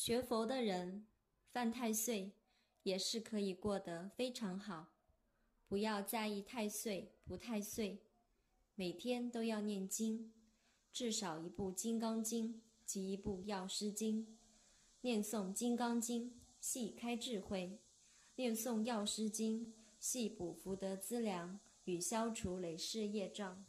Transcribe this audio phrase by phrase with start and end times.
[0.00, 1.04] 学佛的人
[1.50, 2.30] 犯太岁，
[2.84, 4.92] 也是可以过得非常好。
[5.66, 8.04] 不要在意太岁不太岁，
[8.76, 10.32] 每天都要念经，
[10.92, 12.54] 至少一部《金刚经》
[12.86, 14.24] 及一部《药师经》。
[15.00, 16.30] 念诵《金刚经》
[16.60, 17.80] 系开智慧，
[18.36, 19.66] 念诵《药师经》
[19.98, 23.66] 系补福德资粮与消除累世业障。